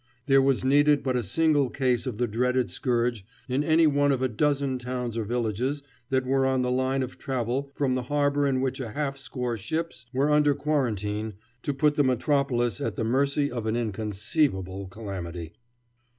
There 0.25 0.41
was 0.41 0.65
needed 0.65 1.03
but 1.03 1.15
a 1.15 1.21
single 1.21 1.69
case 1.69 2.07
of 2.07 2.17
the 2.17 2.25
dreaded 2.27 2.71
scourge 2.71 3.23
in 3.47 3.63
any 3.63 3.85
one 3.85 4.11
of 4.11 4.23
a 4.23 4.27
dozen 4.27 4.79
towns 4.79 5.15
or 5.15 5.23
villages 5.25 5.83
that 6.09 6.25
were 6.25 6.43
on 6.43 6.63
the 6.63 6.71
line 6.71 7.03
of 7.03 7.19
travel 7.19 7.69
from 7.75 7.93
the 7.93 8.01
harbor 8.01 8.47
in 8.47 8.61
which 8.61 8.79
a 8.79 8.93
half 8.93 9.19
score 9.19 9.59
ships 9.59 10.07
were 10.11 10.31
under 10.31 10.55
quarantine, 10.55 11.35
to 11.61 11.71
put 11.71 11.97
the 11.97 12.03
metropolis 12.03 12.81
at 12.81 12.95
the 12.95 13.03
mercy 13.03 13.51
of 13.51 13.67
an 13.67 13.75
inconceivable 13.75 14.87
calamity. 14.87 15.53